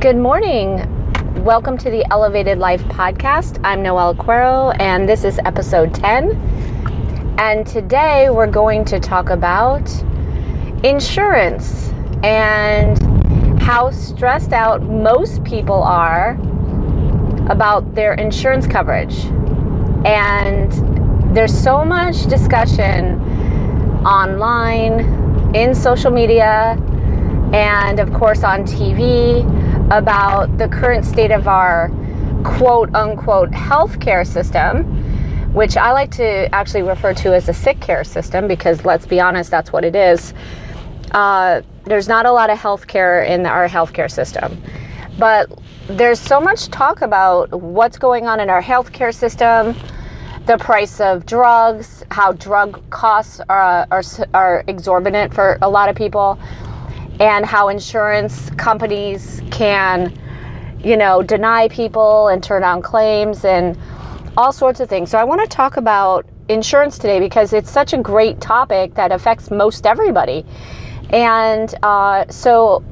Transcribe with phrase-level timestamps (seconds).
[0.00, 0.84] Good morning.
[1.42, 3.60] Welcome to the Elevated Life podcast.
[3.64, 7.34] I'm Noelle Cuero, and this is episode 10.
[7.36, 9.90] And today we're going to talk about
[10.84, 11.88] insurance
[12.22, 12.96] and
[13.60, 16.38] how stressed out most people are
[17.50, 19.24] about their insurance coverage.
[20.06, 20.70] And
[21.34, 23.18] there's so much discussion
[24.06, 26.80] online, in social media,
[27.52, 29.42] and of course on TV
[29.90, 31.88] about the current state of our
[32.44, 34.84] quote unquote healthcare system,
[35.54, 39.20] which I like to actually refer to as a sick care system because let's be
[39.20, 40.34] honest, that's what it is.
[41.12, 44.60] Uh, there's not a lot of healthcare in our healthcare system,
[45.18, 45.50] but
[45.88, 49.74] there's so much talk about what's going on in our healthcare system,
[50.44, 54.02] the price of drugs, how drug costs are, are,
[54.34, 56.38] are exorbitant for a lot of people
[57.20, 60.12] and how insurance companies can,
[60.82, 63.76] you know, deny people and turn down claims and
[64.36, 65.10] all sorts of things.
[65.10, 69.12] So I want to talk about insurance today because it's such a great topic that
[69.12, 70.46] affects most everybody.
[71.10, 72.84] And uh, so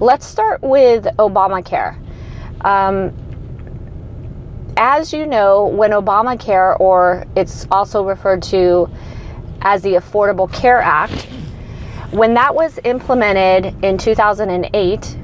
[0.00, 1.98] let's start with Obamacare.
[2.64, 3.12] Um,
[4.76, 8.90] as you know, when Obamacare, or it's also referred to
[9.60, 11.28] as the Affordable Care Act,
[12.14, 15.18] when that was implemented in 2008,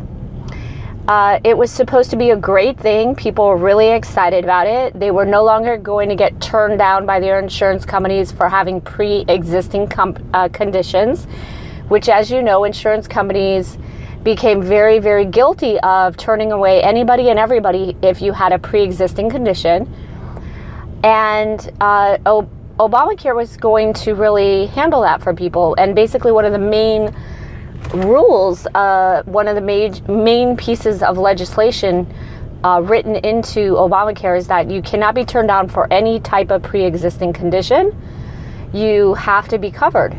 [1.07, 3.15] uh, it was supposed to be a great thing.
[3.15, 4.99] People were really excited about it.
[4.99, 8.81] They were no longer going to get turned down by their insurance companies for having
[8.81, 9.89] pre existing
[10.35, 11.27] uh, conditions,
[11.89, 13.79] which, as you know, insurance companies
[14.25, 18.83] became very, very guilty of turning away anybody and everybody if you had a pre
[18.83, 19.93] existing condition.
[21.05, 25.75] And uh, oh, Obamacare was going to really handle that for people.
[25.77, 27.15] And basically, one of the main
[27.93, 32.11] rules, uh, one of the main, main pieces of legislation
[32.65, 36.63] uh, written into Obamacare is that you cannot be turned down for any type of
[36.63, 37.95] pre existing condition.
[38.73, 40.17] You have to be covered.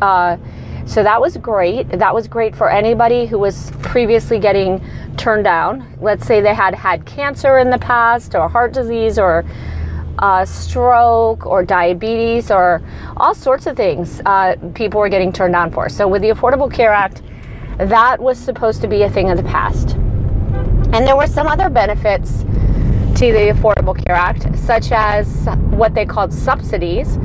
[0.00, 0.38] Uh,
[0.86, 1.88] so that was great.
[1.88, 4.84] That was great for anybody who was previously getting
[5.16, 5.86] turned down.
[6.00, 9.44] Let's say they had had cancer in the past, or heart disease, or
[10.18, 12.82] uh, stroke or diabetes or
[13.16, 15.88] all sorts of things uh, people were getting turned down for.
[15.88, 17.22] So, with the Affordable Care Act,
[17.78, 19.96] that was supposed to be a thing of the past.
[20.92, 26.04] And there were some other benefits to the Affordable Care Act, such as what they
[26.04, 27.16] called subsidies,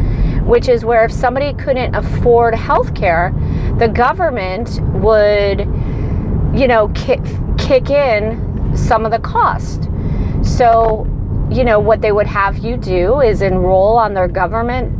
[0.43, 3.33] which is where if somebody couldn't afford health care,
[3.77, 5.59] the government would,
[6.57, 7.19] you know, kick,
[7.57, 9.89] kick in some of the cost.
[10.43, 11.05] So
[11.50, 14.94] you know, what they would have you do is enroll on their government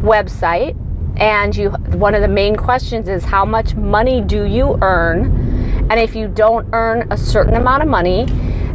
[0.00, 0.76] website.
[1.16, 5.86] And you, one of the main questions is how much money do you earn?
[5.90, 8.26] And if you don't earn a certain amount of money,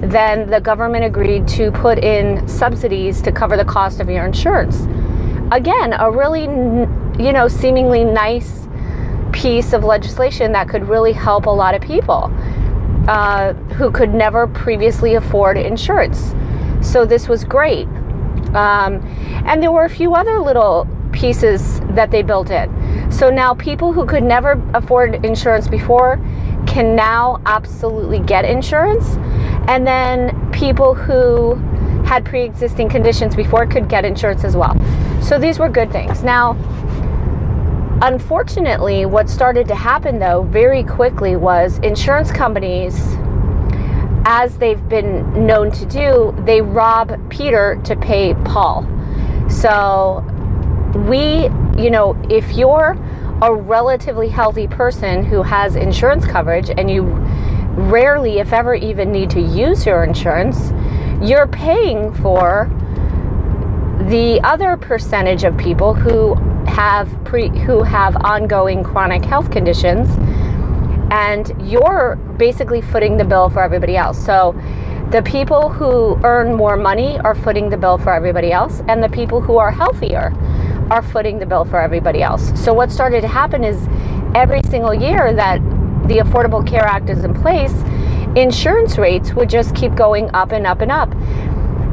[0.02, 4.88] then the government agreed to put in subsidies to cover the cost of your insurance.
[5.52, 8.68] Again, a really, you know, seemingly nice
[9.34, 12.32] piece of legislation that could really help a lot of people
[13.08, 16.34] uh, who could never previously afford insurance.
[16.90, 17.88] So this was great.
[18.56, 19.00] Um,
[19.46, 23.12] and there were a few other little pieces that they built in.
[23.12, 26.20] So now people who could never afford insurance before
[26.66, 29.18] can now absolutely get insurance.
[29.68, 31.56] And then people who
[32.06, 34.76] had pre existing conditions before could get insurance as well.
[35.22, 36.24] So these were good things.
[36.24, 36.58] Now,
[38.02, 43.16] unfortunately, what started to happen though very quickly was insurance companies
[44.26, 48.88] as they've been known to do, they rob Peter to pay Paul.
[49.50, 50.24] So,
[51.08, 51.44] we,
[51.82, 52.98] you know, if you're
[53.42, 59.30] a relatively healthy person who has insurance coverage and you rarely, if ever, even need
[59.32, 60.72] to use your insurance,
[61.22, 62.70] you're paying for
[64.10, 70.10] the other percentage of people who have pre who have ongoing chronic health conditions
[71.12, 74.24] and you're basically footing the bill for everybody else.
[74.24, 74.54] So
[75.12, 79.10] the people who earn more money are footing the bill for everybody else, and the
[79.10, 80.34] people who are healthier
[80.92, 82.52] are footing the bill for everybody else.
[82.60, 83.88] So what started to happen is
[84.36, 85.60] every single year that
[86.08, 87.74] the Affordable Care Act is in place,
[88.36, 91.14] insurance rates would just keep going up and up and up.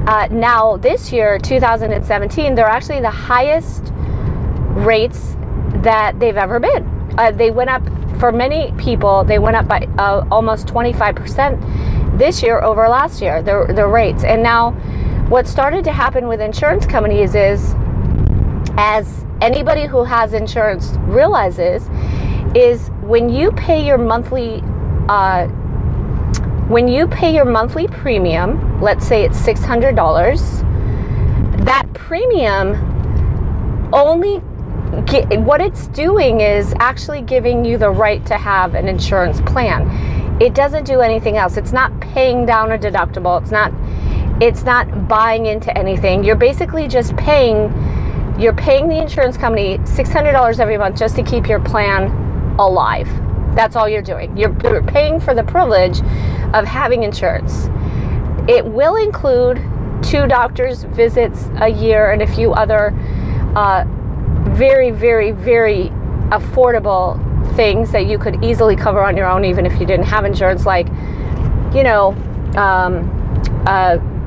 [0.09, 3.93] Uh, now, this year, 2017, they're actually the highest
[4.75, 5.37] rates
[5.77, 6.85] that they've ever been.
[7.19, 7.83] Uh, they went up
[8.19, 13.43] for many people, they went up by uh, almost 25% this year over last year,
[13.43, 14.25] the, the rates.
[14.25, 14.73] And now,
[15.29, 17.75] what started to happen with insurance companies is,
[18.79, 21.89] as anybody who has insurance realizes,
[22.55, 24.63] is when you pay your monthly
[25.09, 25.49] uh,
[26.69, 32.75] when you pay your monthly premium, let's say it's $600, that premium
[33.93, 34.41] only
[35.45, 39.89] what it's doing is actually giving you the right to have an insurance plan.
[40.41, 41.57] It doesn't do anything else.
[41.57, 43.41] It's not paying down a deductible.
[43.41, 43.73] It's not
[44.41, 46.25] it's not buying into anything.
[46.25, 47.73] You're basically just paying
[48.39, 52.11] you're paying the insurance company $600 every month just to keep your plan
[52.59, 53.09] alive.
[53.55, 54.37] That's all you're doing.
[54.37, 56.01] You're, you're paying for the privilege
[56.53, 57.69] of having insurance.
[58.47, 59.57] It will include
[60.03, 62.95] two doctor's visits a year and a few other
[63.57, 63.87] uh,
[64.55, 65.91] very, very, very
[66.31, 67.17] affordable
[67.55, 70.67] things that you could easily cover on your own, even if you didn't have insurance,
[70.67, 70.87] like,
[71.75, 72.13] you know,
[72.57, 73.13] um,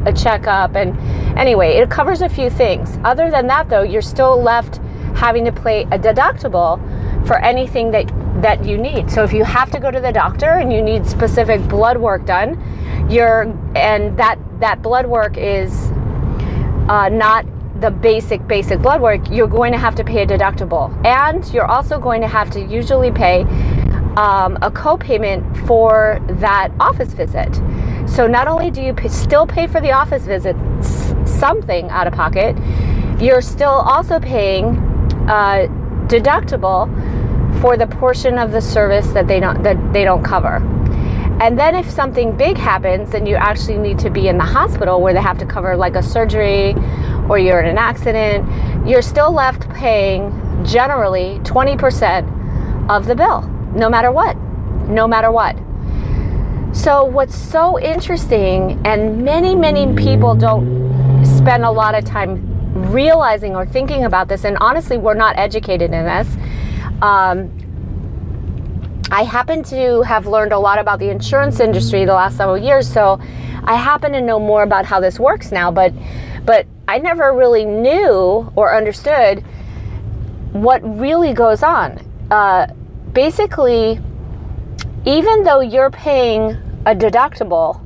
[0.06, 0.75] a checkup.
[0.75, 0.98] And
[1.38, 2.98] anyway, it covers a few things.
[3.04, 4.80] Other than that, though, you're still left
[5.16, 6.80] having to pay a deductible
[7.27, 8.12] for anything that
[8.42, 9.12] that you need.
[9.12, 12.25] So if you have to go to the doctor and you need specific blood work
[12.25, 12.57] done,
[13.10, 13.44] you're
[13.75, 15.92] and that that blood work is
[16.88, 17.45] uh, not
[17.80, 19.30] the basic basic blood work.
[19.30, 22.62] You're going to have to pay a deductible, and you're also going to have to
[22.62, 23.42] usually pay
[24.18, 27.54] um, a co-payment for that office visit.
[28.08, 30.56] So not only do you pay, still pay for the office visit
[31.26, 32.58] something out of pocket,
[33.22, 34.78] you're still also paying
[35.30, 35.68] uh,
[36.08, 36.90] deductible
[37.62, 40.56] for the portion of the service that they don't that they don't cover.
[41.42, 45.02] And then if something big happens and you actually need to be in the hospital
[45.02, 46.75] where they have to cover like a surgery
[47.30, 50.31] or you're in an accident, you're still left paying
[50.66, 53.42] generally 20% of the bill,
[53.74, 54.36] no matter what.
[54.88, 55.56] No matter what.
[56.72, 63.56] So, what's so interesting, and many, many people don't spend a lot of time realizing
[63.56, 66.28] or thinking about this, and honestly, we're not educated in this.
[67.02, 67.52] Um,
[69.12, 72.88] I happen to have learned a lot about the insurance industry the last several years,
[72.92, 73.20] so
[73.64, 75.92] I happen to know more about how this works now, but
[76.45, 79.44] but I never really knew or understood
[80.51, 82.03] what really goes on.
[82.31, 82.68] Uh,
[83.13, 84.00] basically,
[85.06, 86.51] even though you're paying
[86.86, 87.81] a deductible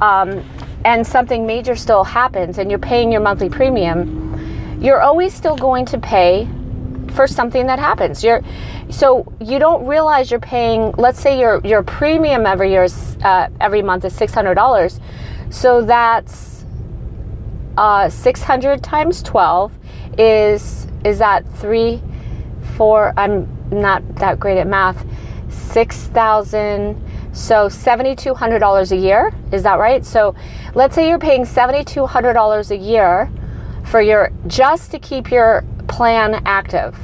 [0.00, 0.44] um,
[0.84, 5.84] and something major still happens and you're paying your monthly premium, you're always still going
[5.86, 6.48] to pay
[7.14, 8.22] for something that happens.
[8.22, 8.42] You're
[8.90, 10.92] so you don't realize you're paying.
[10.98, 15.00] Let's say your your premium every year is, uh, every month is six hundred dollars.
[15.50, 16.53] So that's
[17.76, 19.72] uh, six hundred times twelve
[20.18, 22.02] is is that three,
[22.76, 23.12] four?
[23.16, 25.04] I'm not that great at math.
[25.48, 27.02] Six thousand.
[27.34, 30.06] So $7,200 a year, is that right?
[30.06, 30.36] So
[30.76, 33.28] let's say you're paying $7,200 a year
[33.86, 36.96] for your just to keep your plan active.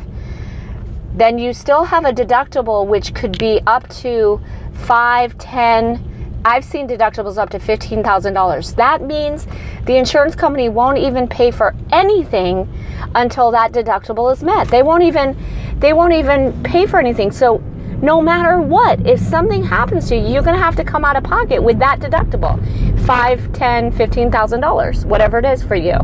[1.14, 4.40] Then you still have a deductible which could be up to
[4.72, 6.09] 5, 10,
[6.44, 8.74] I've seen deductibles up to $15,000.
[8.76, 9.46] That means
[9.84, 12.68] the insurance company won't even pay for anything
[13.14, 14.68] until that deductible is met.
[14.68, 15.36] They won't even
[15.78, 17.30] they won't even pay for anything.
[17.30, 17.62] So
[18.02, 21.16] no matter what, if something happens to you, you're going to have to come out
[21.16, 22.58] of pocket with that deductible.
[23.06, 25.98] Five, ten, fifteen thousand dollars, whatever it is for you.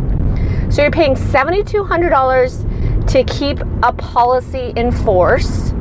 [0.69, 5.73] So you're paying $7,200 to keep a policy in force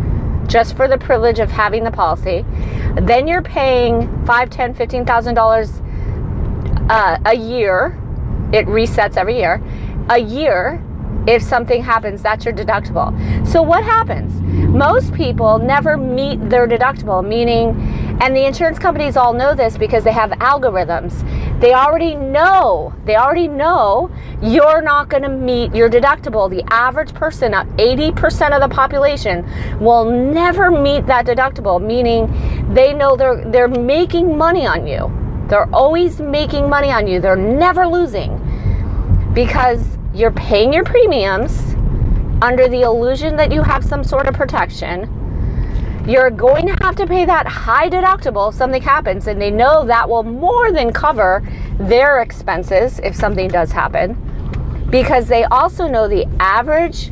[0.55, 2.45] just for the privilege of having the policy.
[3.01, 5.81] Then you're paying five, ten, fifteen thousand dollars
[6.89, 7.99] uh, a year.
[8.53, 9.61] It resets every year.
[10.09, 10.81] A year
[11.27, 13.11] if something happens, that's your deductible.
[13.45, 14.31] So what happens?
[14.69, 20.03] Most people never meet their deductible, meaning, and the insurance companies all know this because
[20.03, 21.21] they have algorithms.
[21.59, 24.09] They already know, they already know
[24.41, 26.49] you're not going to meet your deductible.
[26.49, 29.45] The average person, uh, 80% of the population,
[29.79, 35.11] will never meet that deductible, meaning they know they're they're making money on you.
[35.47, 37.19] They're always making money on you.
[37.19, 38.41] They're never losing
[39.33, 41.75] because you're paying your premiums
[42.41, 45.09] under the illusion that you have some sort of protection.
[46.07, 49.85] You're going to have to pay that high deductible if something happens, and they know
[49.85, 51.41] that will more than cover
[51.79, 54.17] their expenses if something does happen
[54.89, 57.11] because they also know the average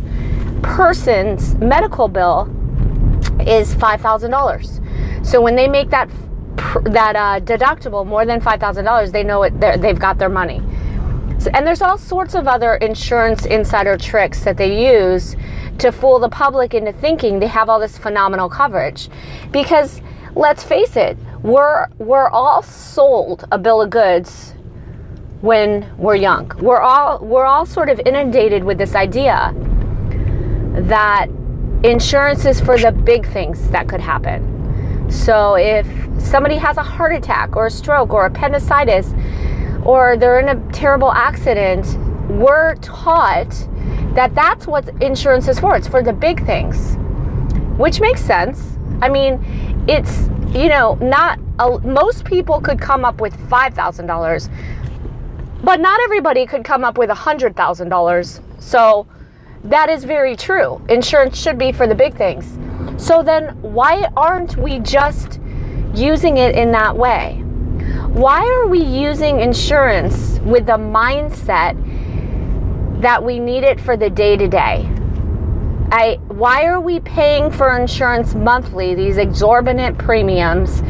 [0.62, 2.44] person's medical bill
[3.42, 5.26] is $5,000.
[5.26, 6.10] So when they make that
[6.84, 10.62] that uh, deductible more than $5,000, they know it they've got their money.
[11.54, 15.36] And there's all sorts of other insurance insider tricks that they use
[15.80, 19.10] to fool the public into thinking they have all this phenomenal coverage.
[19.52, 20.02] Because
[20.36, 24.54] let's face it, we're we're all sold a bill of goods
[25.42, 26.52] when we're young.
[26.60, 29.54] We're all we're all sort of inundated with this idea
[30.74, 31.28] that
[31.84, 35.12] insurance is for the big things that could happen.
[35.12, 35.86] So if
[36.18, 39.14] somebody has a heart attack or a stroke or appendicitis
[39.86, 41.98] or they're in a terrible accident,
[42.30, 43.52] we're taught
[44.16, 45.76] that that's what insurance is for.
[45.76, 46.96] It's for the big things,
[47.78, 48.78] which makes sense.
[49.02, 49.44] I mean,
[49.88, 54.50] it's, you know, not uh, most people could come up with $5,000,
[55.64, 58.42] but not everybody could come up with $100,000.
[58.62, 59.08] So
[59.66, 60.82] that is very true.
[60.90, 62.58] Insurance should be for the big things.
[63.04, 65.40] So then, why aren't we just
[65.94, 67.44] using it in that way?
[68.14, 71.74] Why are we using insurance with the mindset
[73.02, 74.88] that we need it for the day to day?
[75.92, 80.84] I, why are we paying for insurance monthly, these exorbitant premiums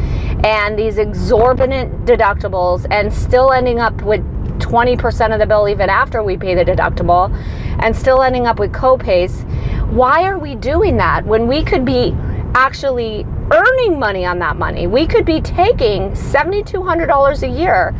[0.44, 4.20] and these exorbitant deductibles, and still ending up with
[4.60, 7.34] 20% of the bill even after we pay the deductible
[7.82, 9.44] and still ending up with copays?
[9.90, 12.14] Why are we doing that when we could be
[12.54, 14.86] actually earning money on that money?
[14.86, 17.94] We could be taking $7,200 a year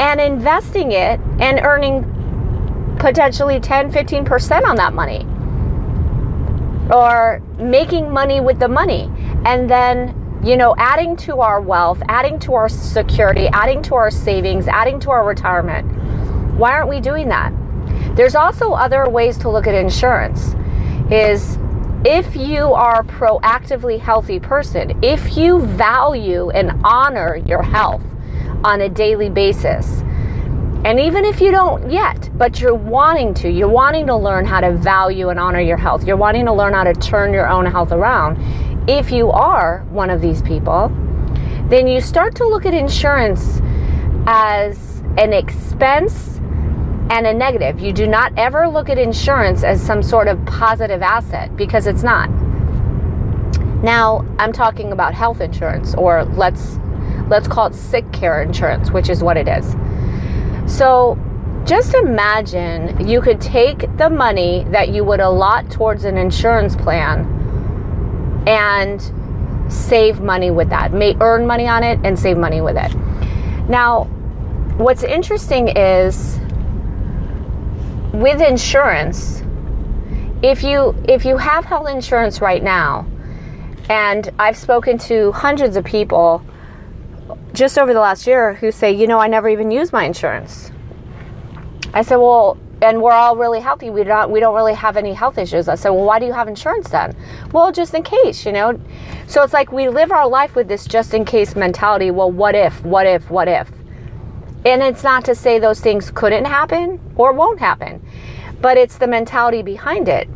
[0.00, 2.04] and investing it and earning
[2.98, 5.26] potentially 10, 15% on that money.
[6.94, 9.10] Or making money with the money.
[9.44, 14.10] And then you know adding to our wealth adding to our security adding to our
[14.10, 15.86] savings adding to our retirement.
[16.58, 17.52] Why aren't we doing that?
[18.16, 20.54] There's also other ways to look at insurance
[21.10, 21.58] is
[22.04, 28.02] if you are a proactively healthy person if you value and honor your health
[28.64, 30.02] on a daily basis
[30.84, 34.60] and even if you don't yet, but you're wanting to, you're wanting to learn how
[34.60, 37.66] to value and honor your health, you're wanting to learn how to turn your own
[37.66, 38.36] health around.
[38.90, 40.88] If you are one of these people,
[41.68, 43.60] then you start to look at insurance
[44.26, 46.40] as an expense
[47.10, 47.80] and a negative.
[47.80, 52.02] You do not ever look at insurance as some sort of positive asset because it's
[52.02, 52.30] not.
[53.82, 56.78] Now, I'm talking about health insurance or let's
[57.28, 59.74] let's call it sick care insurance, which is what it is.
[60.66, 61.18] So
[61.64, 67.24] just imagine you could take the money that you would allot towards an insurance plan
[68.46, 69.00] and
[69.72, 70.92] save money with that.
[70.92, 72.94] May earn money on it and save money with it.
[73.68, 74.04] Now,
[74.76, 76.38] what's interesting is
[78.12, 79.42] with insurance,
[80.42, 83.06] if you if you have health insurance right now,
[83.88, 86.44] and I've spoken to hundreds of people
[87.52, 90.70] just over the last year who say, you know, I never even use my insurance.
[91.94, 93.90] I said, well, and we're all really healthy.
[93.90, 95.68] We don't we don't really have any health issues.
[95.68, 97.16] I said, well, why do you have insurance then?
[97.52, 98.78] Well, just in case, you know.
[99.26, 102.10] So it's like we live our life with this just in case mentality.
[102.10, 102.84] Well, what if?
[102.84, 103.30] What if?
[103.30, 103.70] What if?
[104.64, 108.04] And it's not to say those things couldn't happen or won't happen,
[108.60, 110.28] but it's the mentality behind it.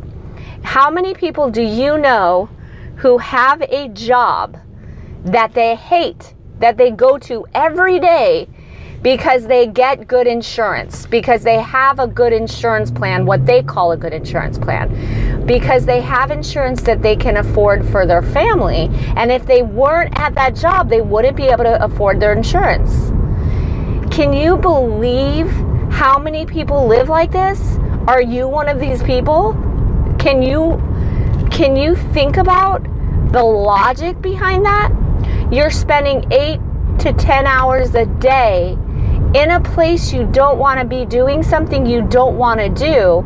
[0.63, 2.49] How many people do you know
[2.97, 4.57] who have a job
[5.23, 8.47] that they hate that they go to every day
[9.01, 13.91] because they get good insurance, because they have a good insurance plan, what they call
[13.91, 18.89] a good insurance plan, because they have insurance that they can afford for their family.
[19.15, 23.11] And if they weren't at that job, they wouldn't be able to afford their insurance.
[24.17, 25.47] Can you believe
[25.91, 27.77] how many people live like this?
[28.07, 29.53] Are you one of these people?
[30.17, 30.81] Can you
[31.51, 32.81] can you think about
[33.31, 34.91] the logic behind that?
[35.51, 36.59] You're spending 8
[36.97, 38.75] to 10 hours a day
[39.35, 43.21] in a place you don't want to be doing something you don't want to do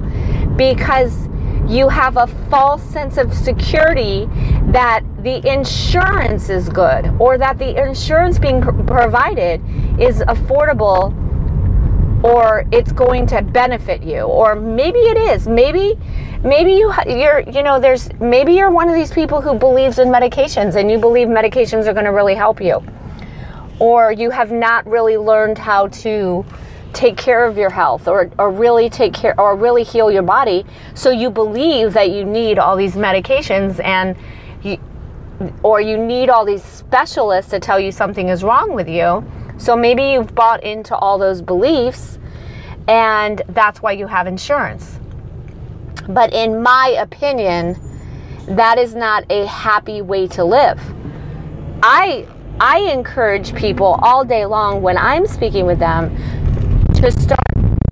[0.58, 1.30] because
[1.70, 4.28] you have a false sense of security
[4.72, 9.62] that the insurance is good or that the insurance being provided
[10.00, 11.14] is affordable
[12.24, 15.48] or it's going to benefit you or maybe it is.
[15.48, 15.98] Maybe
[16.44, 20.08] maybe you you're you know there's maybe you're one of these people who believes in
[20.08, 22.82] medications and you believe medications are going to really help you.
[23.80, 26.46] Or you have not really learned how to
[26.94, 30.66] take care of your health or, or really take care or really heal your body.
[30.94, 34.16] So you believe that you need all these medications and
[34.64, 34.78] you,
[35.64, 39.24] or you need all these specialists to tell you something is wrong with you
[39.62, 42.18] so maybe you've bought into all those beliefs
[42.88, 45.00] and that's why you have insurance.
[46.10, 47.80] But in my opinion,
[48.48, 50.82] that is not a happy way to live.
[51.84, 52.28] I
[52.60, 56.10] I encourage people all day long when I'm speaking with them
[56.96, 57.40] to start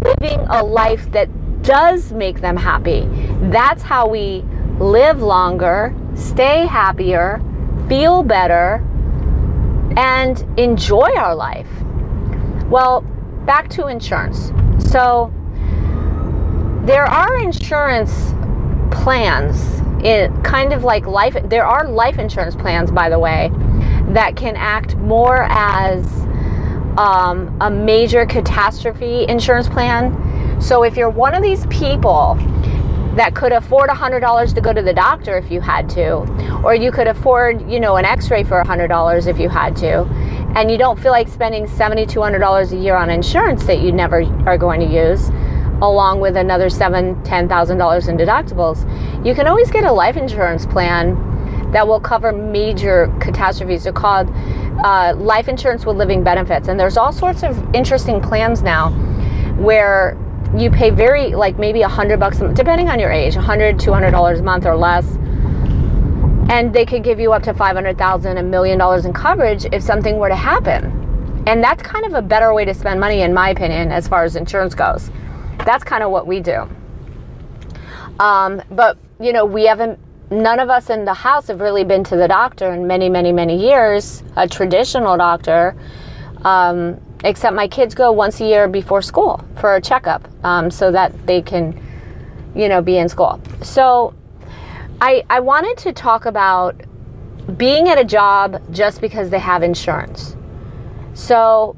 [0.04, 1.30] living a life that
[1.62, 3.08] does make them happy.
[3.52, 4.44] That's how we
[4.80, 7.42] live longer, stay happier,
[7.88, 8.86] feel better,
[9.98, 11.70] and enjoy our life.
[12.70, 13.02] Well,
[13.46, 14.52] back to insurance.
[14.92, 15.34] So,
[16.86, 18.34] there are insurance
[18.92, 21.36] plans, it kind of like life.
[21.46, 23.52] There are life insurance plans, by the way,
[24.10, 26.06] that can act more as
[26.98, 30.62] um, a major catastrophe insurance plan.
[30.62, 32.36] So if you're one of these people
[33.16, 36.18] that could afford $100 to go to the doctor if you had to,
[36.64, 40.04] or you could afford, you know, an x-ray for $100 if you had to,
[40.56, 44.58] and you don't feel like spending $7,200 a year on insurance that you never are
[44.58, 45.30] going to use,
[45.82, 48.86] along with another seven, ten thousand dollars in deductibles,
[49.26, 51.16] you can always get a life insurance plan
[51.72, 53.84] that will cover major catastrophes.
[53.84, 54.30] They're called
[54.84, 58.92] uh, life insurance with living benefits, and there's all sorts of interesting plans now
[59.58, 60.18] where
[60.58, 63.94] you pay very like maybe a hundred bucks depending on your age, a hundred, two
[63.94, 65.06] hundred dollars a month or less,
[66.50, 69.66] and they could give you up to five hundred thousand, a million dollars in coverage
[69.72, 71.44] if something were to happen.
[71.46, 74.24] And that's kind of a better way to spend money, in my opinion, as far
[74.24, 75.10] as insurance goes.
[75.66, 76.68] That's kind of what we do.
[78.20, 80.00] Um, but you know, we haven't.
[80.32, 83.32] None of us in the house have really been to the doctor in many, many,
[83.32, 84.22] many years.
[84.36, 85.76] A traditional doctor.
[86.44, 90.92] Um, except my kids go once a year before school for a checkup um, so
[90.92, 91.80] that they can
[92.56, 93.42] you know be in school.
[93.62, 94.14] So
[95.02, 96.82] I, I wanted to talk about
[97.58, 100.36] being at a job just because they have insurance.
[101.14, 101.76] So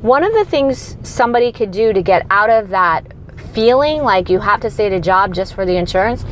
[0.00, 3.12] one of the things somebody could do to get out of that
[3.52, 6.24] feeling like you have to stay at a job just for the insurance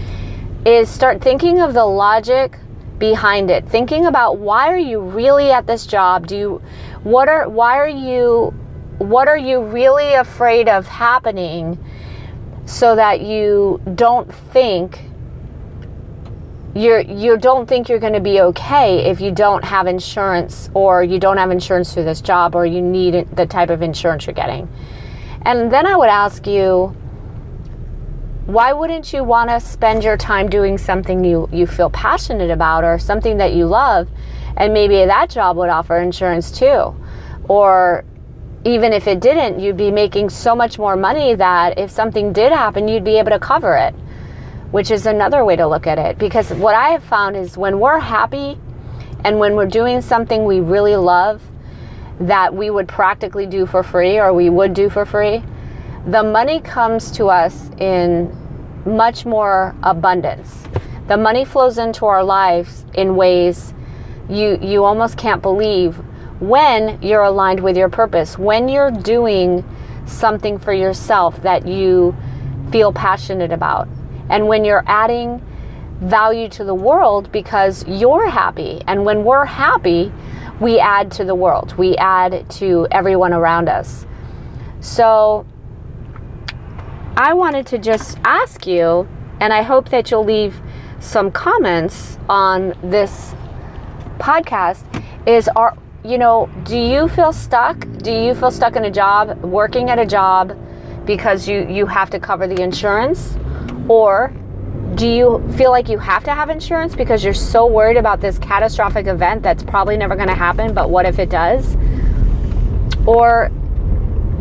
[0.64, 2.58] is start thinking of the logic
[2.98, 3.66] behind it.
[3.68, 6.26] Thinking about why are you really at this job?
[6.26, 6.62] Do you
[7.06, 8.52] what are why are you
[8.98, 11.78] what are you really afraid of happening
[12.64, 14.98] so that you don't think
[16.74, 21.04] you're you don't think you're going to be okay if you don't have insurance or
[21.04, 24.34] you don't have insurance through this job or you need the type of insurance you're
[24.34, 24.68] getting.
[25.42, 26.96] And then I would ask you
[28.46, 32.84] why wouldn't you want to spend your time doing something you, you feel passionate about
[32.84, 34.08] or something that you love?
[34.56, 36.94] And maybe that job would offer insurance too.
[37.48, 38.04] Or
[38.64, 42.52] even if it didn't, you'd be making so much more money that if something did
[42.52, 43.94] happen, you'd be able to cover it,
[44.70, 46.16] which is another way to look at it.
[46.16, 48.58] Because what I have found is when we're happy
[49.24, 51.42] and when we're doing something we really love
[52.20, 55.42] that we would practically do for free or we would do for free,
[56.06, 58.32] the money comes to us in
[58.86, 60.64] much more abundance.
[61.08, 63.74] The money flows into our lives in ways
[64.28, 65.96] you you almost can't believe
[66.40, 68.38] when you're aligned with your purpose.
[68.38, 69.64] When you're doing
[70.06, 72.14] something for yourself that you
[72.70, 73.88] feel passionate about.
[74.28, 75.42] And when you're adding
[76.00, 78.82] value to the world because you're happy.
[78.86, 80.12] And when we're happy,
[80.60, 81.76] we add to the world.
[81.76, 84.06] We add to everyone around us.
[84.80, 85.46] So
[87.16, 89.08] I wanted to just ask you,
[89.40, 90.60] and I hope that you'll leave
[91.00, 93.34] some comments on this
[94.18, 94.84] podcast
[95.26, 97.84] is are you know, do you feel stuck?
[97.98, 100.56] Do you feel stuck in a job, working at a job
[101.06, 103.36] because you you have to cover the insurance
[103.88, 104.32] or
[104.94, 108.38] do you feel like you have to have insurance because you're so worried about this
[108.38, 111.76] catastrophic event that's probably never going to happen, but what if it does?
[113.06, 113.50] Or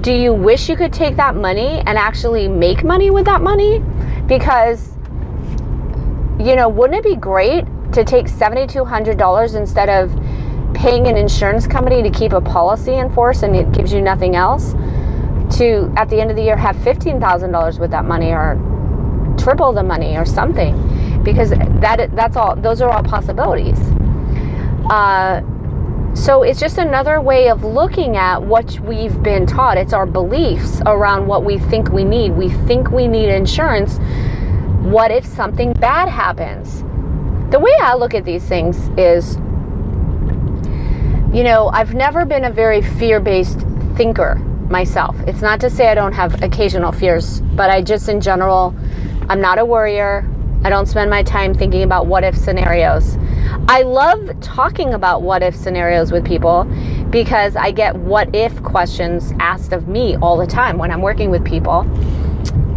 [0.05, 3.79] do you wish you could take that money and actually make money with that money?
[4.27, 4.95] Because,
[6.39, 10.15] you know, wouldn't it be great to take $7,200 instead of
[10.75, 14.35] paying an insurance company to keep a policy in force and it gives you nothing
[14.35, 14.73] else?
[15.57, 18.59] To, at the end of the year, have $15,000 with that money or
[19.39, 23.77] triple the money or something because that that's all those are all possibilities
[24.89, 25.41] uh,
[26.15, 29.77] so it's just another way of looking at what we've been taught.
[29.77, 32.31] It's our beliefs around what we think we need.
[32.31, 33.99] We think we need insurance.
[34.81, 36.81] What if something bad happens?
[37.51, 39.35] The way I look at these things is,
[41.35, 43.59] you know, I've never been a very fear based
[43.95, 44.35] thinker
[44.69, 45.19] myself.
[45.27, 48.73] It's not to say I don't have occasional fears, but I just, in general,
[49.29, 50.27] I'm not a worrier.
[50.63, 53.17] I don't spend my time thinking about what if scenarios.
[53.67, 56.65] I love talking about what if scenarios with people
[57.09, 61.31] because I get what if questions asked of me all the time when I'm working
[61.31, 61.81] with people.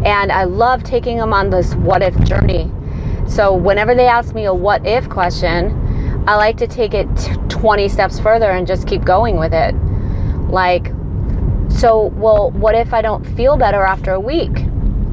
[0.07, 2.73] And I love taking them on this what if journey.
[3.29, 7.07] So whenever they ask me a what if question, I like to take it
[7.51, 9.75] 20 steps further and just keep going with it.
[10.49, 10.87] Like,
[11.69, 14.65] so, well, what if I don't feel better after a week?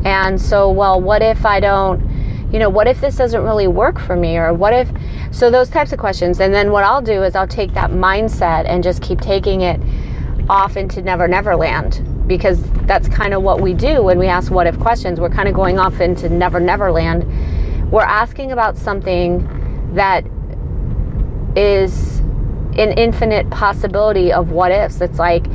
[0.06, 2.15] And so, well, what if I don't
[2.52, 4.38] you know, what if this doesn't really work for me?
[4.38, 4.90] Or what if,
[5.32, 6.40] so those types of questions.
[6.40, 9.80] And then what I'll do is I'll take that mindset and just keep taking it
[10.50, 14.52] off into Never Never Land because that's kind of what we do when we ask
[14.52, 15.20] what if questions.
[15.20, 17.92] We're kind of going off into Never Never Land.
[17.92, 19.48] We're asking about something
[19.94, 20.26] that
[21.56, 22.20] is
[22.78, 25.02] an infinite possibility of what ifs.
[25.02, 25.46] It's like,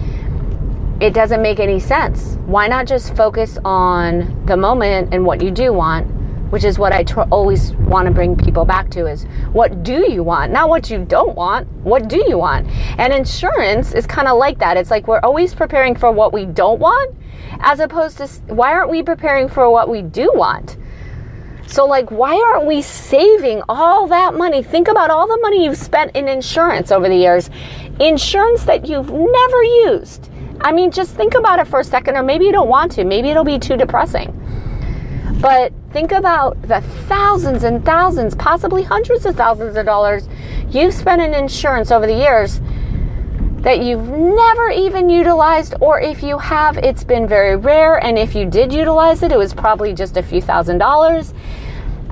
[1.00, 2.37] it doesn't make any sense.
[2.46, 6.11] Why not just focus on the moment and what you do want,
[6.51, 10.11] which is what I tr- always want to bring people back to is what do
[10.13, 10.53] you want?
[10.53, 11.69] Not what you don't want.
[11.83, 12.69] What do you want?
[12.99, 14.77] And insurance is kind of like that.
[14.77, 17.17] It's like we're always preparing for what we don't want
[17.61, 20.77] as opposed to why aren't we preparing for what we do want?
[21.67, 24.61] So, like, why aren't we saving all that money?
[24.61, 27.49] Think about all the money you've spent in insurance over the years,
[28.01, 30.31] insurance that you've never used
[30.63, 33.05] I mean, just think about it for a second, or maybe you don't want to.
[33.05, 34.37] Maybe it'll be too depressing.
[35.41, 40.29] But think about the thousands and thousands, possibly hundreds of thousands of dollars
[40.70, 42.61] you've spent in insurance over the years
[43.62, 48.03] that you've never even utilized, or if you have, it's been very rare.
[48.03, 51.35] And if you did utilize it, it was probably just a few thousand dollars.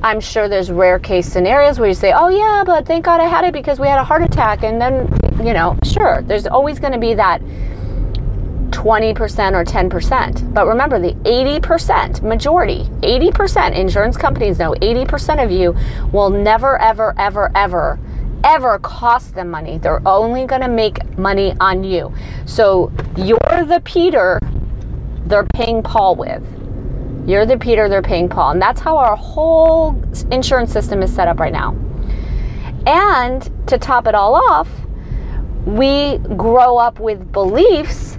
[0.02, 3.26] I'm sure there's rare case scenarios where you say, oh, yeah, but thank God I
[3.26, 4.62] had it because we had a heart attack.
[4.62, 5.12] And then,
[5.42, 7.40] you know, sure, there's always going to be that
[8.78, 10.54] 20% or 10%.
[10.54, 15.76] But remember, the 80% majority, 80% insurance companies know 80% of you
[16.12, 17.98] will never, ever, ever, ever,
[18.44, 19.78] ever cost them money.
[19.78, 22.14] They're only going to make money on you.
[22.46, 24.38] So you're the Peter
[25.26, 26.44] they're paying Paul with.
[27.26, 28.52] You're the Peter they're paying Paul.
[28.52, 31.76] And that's how our whole insurance system is set up right now.
[32.86, 34.68] And to top it all off,
[35.66, 38.17] we grow up with beliefs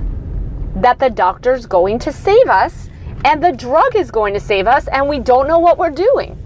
[0.82, 2.90] that the doctor's going to save us
[3.26, 6.38] and the drug is going to save us and we don't know what we're doing.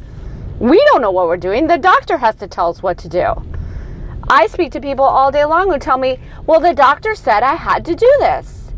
[0.59, 1.67] We don't know what we're doing.
[1.67, 3.33] The doctor has to tell us what to do.
[4.27, 7.55] I speak to people all day long who tell me, well, the doctor said I
[7.55, 8.71] had to do this.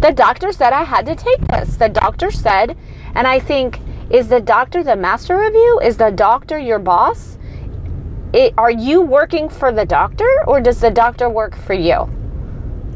[0.00, 1.76] The doctor said I had to take this.
[1.76, 2.76] The doctor said,
[3.14, 3.80] and I think,
[4.10, 5.80] is the doctor the master of you?
[5.82, 7.38] Is the doctor your boss?
[8.32, 12.08] It, are you working for the doctor or does the doctor work for you?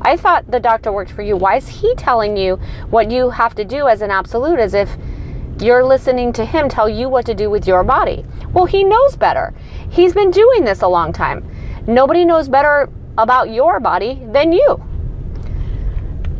[0.03, 1.37] I thought the doctor worked for you.
[1.37, 2.57] Why is he telling you
[2.91, 4.97] what you have to do as an absolute as if
[5.61, 8.25] you're listening to him tell you what to do with your body?
[8.53, 9.53] Well, he knows better.
[9.91, 11.49] He's been doing this a long time.
[11.87, 14.83] Nobody knows better about your body than you.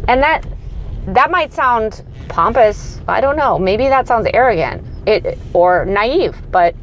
[0.09, 0.47] And that
[1.07, 3.01] that might sound pompous.
[3.09, 3.59] I don't know.
[3.59, 6.75] Maybe that sounds arrogant it, or naive, but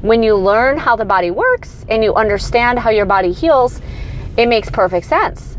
[0.00, 3.80] when you learn how the body works and you understand how your body heals,
[4.36, 5.57] it makes perfect sense.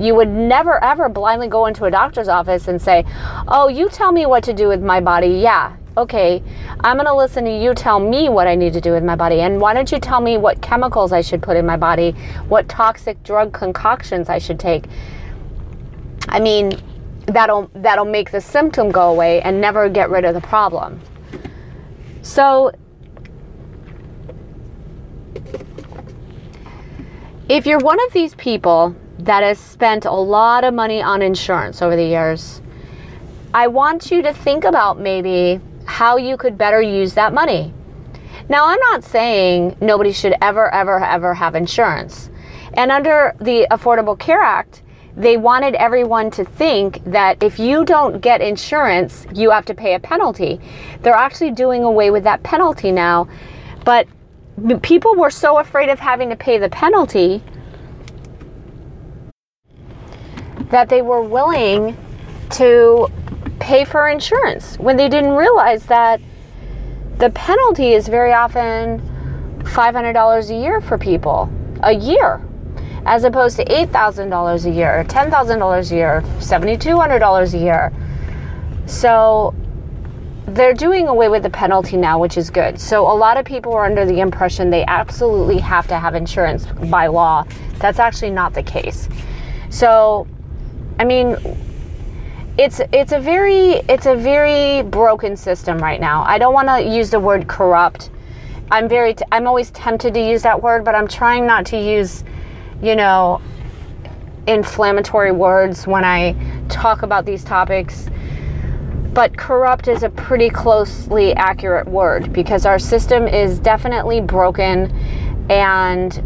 [0.00, 3.04] You would never ever blindly go into a doctor's office and say,
[3.46, 5.28] Oh, you tell me what to do with my body.
[5.28, 6.42] Yeah, okay,
[6.80, 9.16] I'm going to listen to you tell me what I need to do with my
[9.16, 9.40] body.
[9.40, 12.12] And why don't you tell me what chemicals I should put in my body,
[12.48, 14.86] what toxic drug concoctions I should take?
[16.28, 16.72] I mean,
[17.26, 21.00] that'll that'll make the symptom go away and never get rid of the problem.
[22.22, 22.72] So
[27.48, 31.82] if you're one of these people that has spent a lot of money on insurance
[31.82, 32.60] over the years,
[33.52, 37.72] I want you to think about maybe how you could better use that money.
[38.48, 42.30] Now, I'm not saying nobody should ever, ever, ever have insurance.
[42.74, 44.82] And under the Affordable Care Act,
[45.16, 49.94] they wanted everyone to think that if you don't get insurance, you have to pay
[49.94, 50.60] a penalty.
[51.02, 53.28] They're actually doing away with that penalty now.
[53.84, 54.06] But
[54.82, 57.42] people were so afraid of having to pay the penalty
[60.70, 61.96] that they were willing
[62.50, 63.08] to
[63.58, 66.20] pay for insurance when they didn't realize that
[67.18, 69.00] the penalty is very often
[69.60, 71.52] $500 a year for people
[71.82, 72.42] a year
[73.06, 77.92] as opposed to $8,000 a year, $10,000 a year, $7,200 a year.
[78.86, 79.54] So
[80.46, 82.78] they're doing away with the penalty now, which is good.
[82.78, 86.66] So a lot of people are under the impression they absolutely have to have insurance
[86.90, 87.44] by law.
[87.78, 89.08] That's actually not the case.
[89.70, 90.26] So
[91.00, 91.34] I mean,
[92.58, 96.22] it's it's a very it's a very broken system right now.
[96.24, 98.10] I don't want to use the word corrupt.
[98.70, 101.78] I'm very t- I'm always tempted to use that word, but I'm trying not to
[101.78, 102.22] use,
[102.82, 103.40] you know,
[104.46, 106.36] inflammatory words when I
[106.68, 108.10] talk about these topics.
[109.14, 114.90] But corrupt is a pretty closely accurate word because our system is definitely broken
[115.48, 116.22] and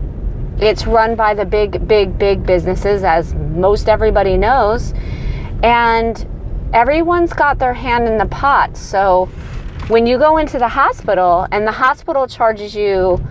[0.59, 4.95] it's run by the big, big, big businesses, as most everybody knows.
[5.62, 6.27] And
[6.73, 8.77] everyone's got their hand in the pot.
[8.77, 9.27] So
[9.88, 13.25] when you go into the hospital and the hospital charges you,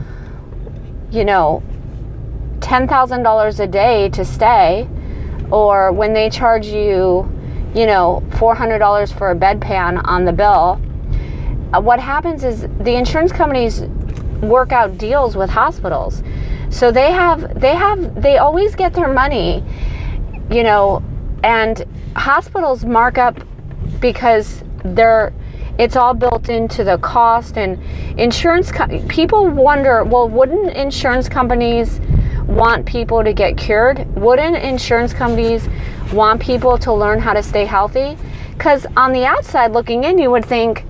[1.11, 1.63] you know,
[2.59, 4.87] $10,000 a day to stay,
[5.51, 7.29] or when they charge you,
[7.75, 10.79] you know, $400 for a bedpan on the bill,
[11.73, 13.81] uh, what happens is the insurance companies
[14.41, 16.21] work out deals with hospitals.
[16.73, 19.63] So they have they have they always get their money,
[20.49, 21.03] you know,
[21.43, 23.37] and hospitals mark up
[23.99, 25.31] because they're
[25.77, 27.79] it's all built into the cost and
[28.19, 28.71] insurance
[29.07, 31.99] people wonder well wouldn't insurance companies
[32.47, 34.07] want people to get cured?
[34.15, 35.67] Wouldn't insurance companies
[36.11, 38.17] want people to learn how to stay healthy?
[38.51, 40.85] Because on the outside looking in you would think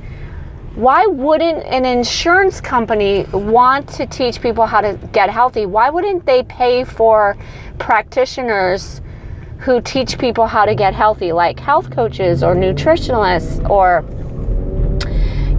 [0.76, 6.26] why wouldn't an insurance company want to teach people how to get healthy why wouldn't
[6.26, 7.38] they pay for
[7.78, 9.02] practitioners
[9.60, 14.04] who teach people how to get healthy like health coaches or nutritionalists or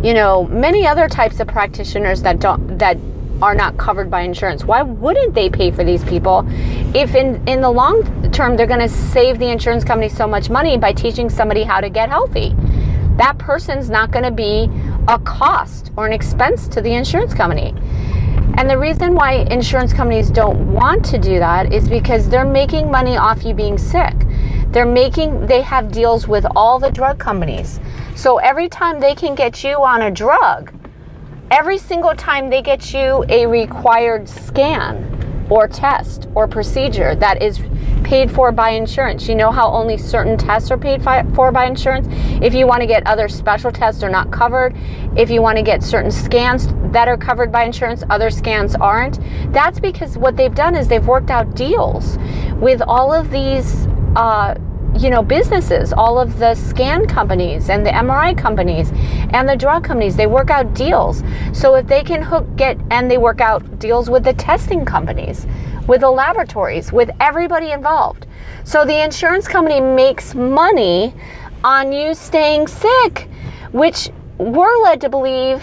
[0.04, 2.98] you know, many other types of practitioners that don't that
[3.40, 4.62] are not covered by insurance.
[4.62, 6.46] Why wouldn't they pay for these people
[6.94, 10.50] if in in the long term they're going to save the insurance company so much
[10.50, 12.54] money by teaching somebody how to get healthy?
[13.16, 14.68] That person's not going to be
[15.08, 17.74] a cost or an expense to the insurance company.
[18.56, 22.90] And the reason why insurance companies don't want to do that is because they're making
[22.90, 24.14] money off you being sick.
[24.68, 27.80] They're making they have deals with all the drug companies.
[28.14, 30.72] So every time they can get you on a drug,
[31.50, 37.60] every single time they get you a required scan or test or procedure that is
[38.04, 39.28] paid for by insurance.
[39.28, 42.06] You know how only certain tests are paid for by insurance?
[42.42, 44.76] If you want to get other special tests they're not covered.
[45.16, 49.18] If you want to get certain scans that are covered by insurance, other scans aren't.
[49.52, 52.18] That's because what they've done is they've worked out deals
[52.60, 53.86] with all of these
[54.16, 54.54] uh,
[54.96, 58.92] you know businesses all of the scan companies and the mri companies
[59.32, 61.22] and the drug companies they work out deals.
[61.52, 65.46] So if they can hook get and they work out deals with the testing companies
[65.86, 68.26] with the laboratories with everybody involved.
[68.64, 71.14] So the insurance company makes money
[71.62, 73.28] on you staying sick
[73.72, 75.62] which we're led to believe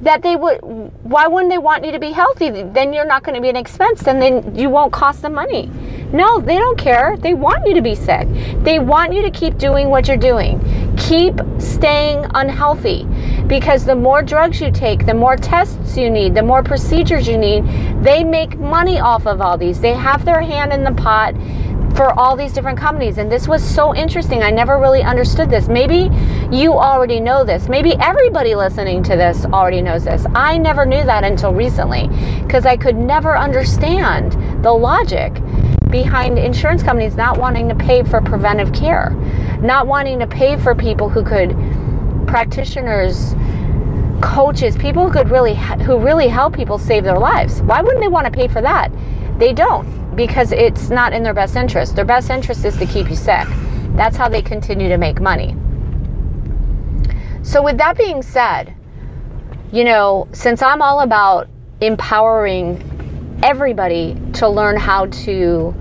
[0.00, 0.60] that they would
[1.02, 2.50] why wouldn't they want you to be healthy?
[2.50, 5.70] Then you're not going to be an expense and then you won't cost them money
[6.14, 8.26] no they don't care they want you to be sick
[8.62, 10.60] they want you to keep doing what you're doing
[10.96, 13.04] keep staying unhealthy
[13.46, 17.36] because the more drugs you take the more tests you need the more procedures you
[17.36, 17.64] need
[18.02, 21.34] they make money off of all these they have their hand in the pot
[21.94, 23.18] for all these different companies.
[23.18, 24.42] And this was so interesting.
[24.42, 25.68] I never really understood this.
[25.68, 26.10] Maybe
[26.50, 27.68] you already know this.
[27.68, 30.26] Maybe everybody listening to this already knows this.
[30.34, 32.08] I never knew that until recently
[32.42, 34.32] because I could never understand
[34.64, 35.32] the logic
[35.94, 39.10] behind insurance companies not wanting to pay for preventive care,
[39.60, 41.50] not wanting to pay for people who could,
[42.26, 43.32] practitioners,
[44.20, 47.62] coaches, people who could really, who really help people save their lives.
[47.62, 48.90] Why wouldn't they want to pay for that?
[49.38, 51.94] They don't because it's not in their best interest.
[51.94, 53.46] Their best interest is to keep you sick.
[53.94, 55.54] That's how they continue to make money.
[57.44, 58.74] So, with that being said,
[59.70, 61.48] you know, since I'm all about
[61.80, 62.93] empowering
[63.44, 65.74] everybody to learn how to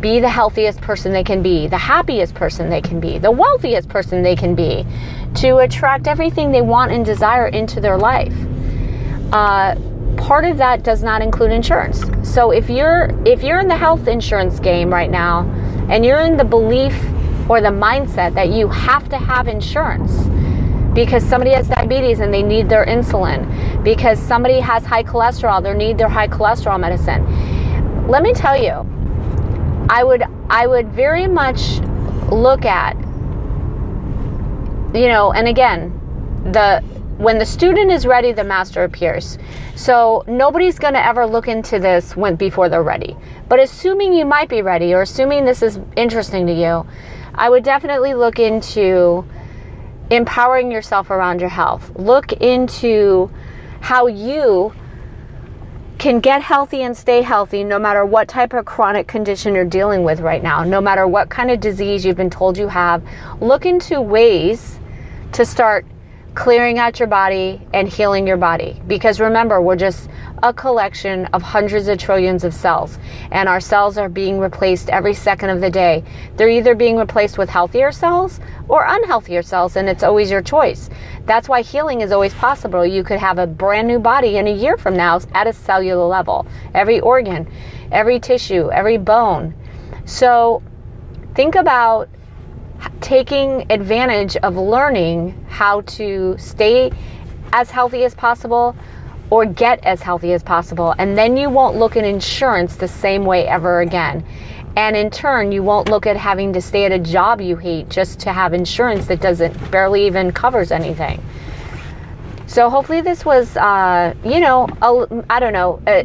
[0.00, 3.88] be the healthiest person they can be, the happiest person they can be, the wealthiest
[3.88, 4.84] person they can be,
[5.34, 8.34] to attract everything they want and desire into their life.
[9.32, 9.74] Uh,
[10.18, 12.04] part of that does not include insurance.
[12.22, 15.42] So if you're if you're in the health insurance game right now
[15.88, 16.94] and you're in the belief
[17.48, 20.12] or the mindset that you have to have insurance
[20.94, 25.74] because somebody has diabetes and they need their insulin, because somebody has high cholesterol, they
[25.74, 28.08] need their high cholesterol medicine.
[28.08, 28.86] Let me tell you,
[29.88, 31.78] I would I would very much
[32.30, 32.96] look at
[34.94, 35.98] you know, and again,
[36.52, 36.82] the
[37.18, 39.38] when the student is ready, the master appears.
[39.76, 43.16] So nobody's going to ever look into this when, before they're ready.
[43.48, 46.86] But assuming you might be ready, or assuming this is interesting to you,
[47.34, 49.24] I would definitely look into
[50.10, 51.92] empowering yourself around your health.
[51.94, 53.30] Look into
[53.82, 54.72] how you
[55.98, 60.04] can get healthy and stay healthy no matter what type of chronic condition you're dealing
[60.04, 63.02] with right now, no matter what kind of disease you've been told you have.
[63.40, 64.78] Look into ways
[65.32, 65.84] to start
[66.34, 68.80] clearing out your body and healing your body.
[68.86, 70.08] Because remember, we're just
[70.42, 72.98] a collection of hundreds of trillions of cells,
[73.30, 76.02] and our cells are being replaced every second of the day.
[76.36, 80.88] They're either being replaced with healthier cells or unhealthier cells, and it's always your choice.
[81.26, 82.84] That's why healing is always possible.
[82.84, 86.06] You could have a brand new body in a year from now at a cellular
[86.06, 87.48] level, every organ,
[87.92, 89.54] every tissue, every bone.
[90.06, 90.62] So
[91.34, 92.08] think about
[93.00, 96.90] taking advantage of learning how to stay
[97.52, 98.76] as healthy as possible
[99.30, 100.94] or get as healthy as possible.
[100.98, 104.24] And then you won't look at insurance the same way ever again.
[104.76, 107.88] And in turn, you won't look at having to stay at a job you hate
[107.88, 111.22] just to have insurance that doesn't barely even covers anything.
[112.46, 114.68] So hopefully this was, uh, you know,
[115.30, 115.80] I don't know.
[115.86, 116.04] Uh,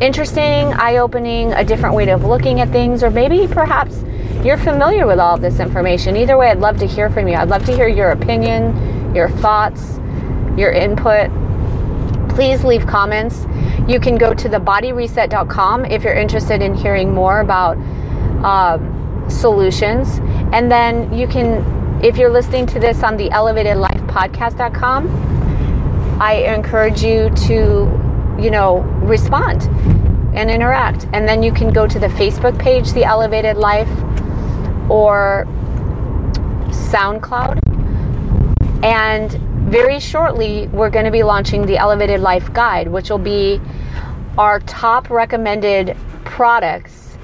[0.00, 4.04] interesting, eye opening, a different way of looking at things, or maybe perhaps
[4.44, 6.16] you're familiar with all of this information.
[6.16, 7.34] Either way, I'd love to hear from you.
[7.34, 9.98] I'd love to hear your opinion, your thoughts,
[10.56, 11.30] your input.
[12.30, 13.46] Please leave comments.
[13.88, 17.76] You can go to thebodyreset.com if you're interested in hearing more about
[18.44, 20.20] um, solutions.
[20.52, 25.08] And then you can, if you're listening to this on the elevatedlifepodcast.com,
[26.20, 27.97] I encourage you to,
[28.38, 29.62] you know, respond
[30.34, 31.06] and interact.
[31.12, 33.88] And then you can go to the Facebook page, The Elevated Life,
[34.88, 35.46] or
[36.70, 37.58] SoundCloud.
[38.84, 39.32] And
[39.70, 43.60] very shortly, we're going to be launching the Elevated Life Guide, which will be
[44.38, 47.16] our top recommended products,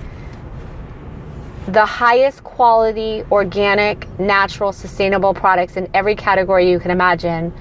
[1.69, 7.53] the highest quality, organic, natural, sustainable products in every category you can imagine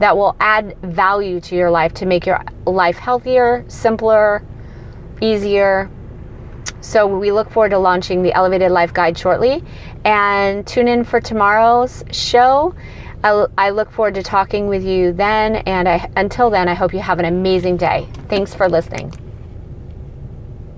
[0.00, 4.42] that will add value to your life to make your life healthier, simpler,
[5.20, 5.88] easier,
[6.80, 9.62] so we look forward to launching the Elevated Life Guide shortly.
[10.04, 12.74] And tune in for tomorrow's show.
[13.22, 15.56] I, I look forward to talking with you then.
[15.56, 18.08] And I, until then, I hope you have an amazing day.
[18.28, 19.12] Thanks for listening.